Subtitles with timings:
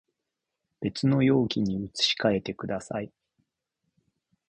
[0.81, 3.11] 別の容器に移し替えてください